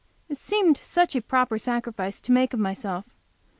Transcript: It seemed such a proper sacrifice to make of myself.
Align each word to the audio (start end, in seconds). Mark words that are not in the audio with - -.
It 0.29 0.37
seemed 0.37 0.77
such 0.77 1.15
a 1.15 1.21
proper 1.21 1.59
sacrifice 1.59 2.19
to 2.21 2.31
make 2.31 2.53
of 2.55 2.59
myself. 2.59 3.05